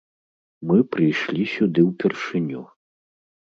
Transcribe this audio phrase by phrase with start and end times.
[0.71, 2.67] Мы прыйшлі сюды ўпершыню.